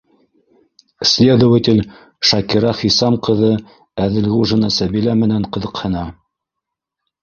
[1.09, 1.81] Следователь
[2.31, 3.53] Шакира Хисам ҡыҙы
[4.09, 6.07] Әҙелғужина Сәбилә менән ҡыҙыҡһына.